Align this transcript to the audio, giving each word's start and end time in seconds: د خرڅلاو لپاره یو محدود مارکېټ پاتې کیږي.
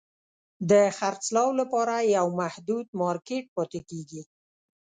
د 0.69 0.71
خرڅلاو 0.97 1.49
لپاره 1.59 1.95
یو 2.17 2.27
محدود 2.41 2.87
مارکېټ 3.01 3.45
پاتې 3.55 3.79
کیږي. 3.89 4.21